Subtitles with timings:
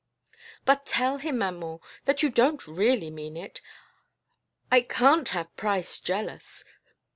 [0.65, 3.61] "But tell him, maman, that you don't really mean it.
[4.71, 6.63] I can't have Price jealous.